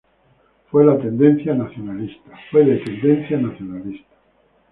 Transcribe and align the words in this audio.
Fue 0.71 0.83
de 0.83 0.93
tendencia 0.95 1.53
nacionalista. 1.53 2.31